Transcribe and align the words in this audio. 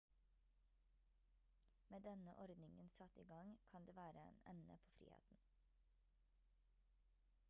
med 1.95 1.99
denne 2.07 2.33
ordningen 2.45 2.89
satt 2.99 3.19
i 3.23 3.27
gang 3.33 3.53
kan 3.73 3.85
det 3.89 3.95
være 4.01 4.25
en 4.31 4.41
ende 4.55 4.79
på 4.87 4.93
friheten 4.95 5.43